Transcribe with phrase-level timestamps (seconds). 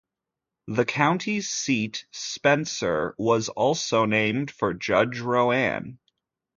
[0.65, 5.99] The county's seat Spencer was also named for judge Roane.